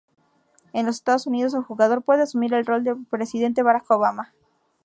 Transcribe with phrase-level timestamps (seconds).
[0.73, 4.33] En los Estados Unidos, el jugador puede asumir el rol del presidente Barack Obama.